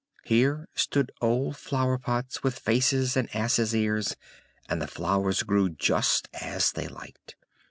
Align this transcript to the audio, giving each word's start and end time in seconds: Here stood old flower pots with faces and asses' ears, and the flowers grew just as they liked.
Here 0.23 0.67
stood 0.73 1.11
old 1.21 1.57
flower 1.57 1.99
pots 1.99 2.41
with 2.41 2.57
faces 2.57 3.15
and 3.15 3.29
asses' 3.35 3.75
ears, 3.75 4.15
and 4.67 4.81
the 4.81 4.87
flowers 4.87 5.43
grew 5.43 5.69
just 5.69 6.27
as 6.33 6.71
they 6.71 6.87
liked. 6.87 7.35